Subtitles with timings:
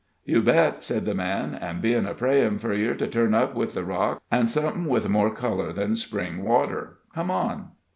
[0.25, 1.55] "You bet," said the man.
[1.61, 5.07] "All ben a prayin' for yer to turn up with the rocks, an' somethin' with
[5.07, 6.97] more color than spring water.
[7.13, 7.73] Come on."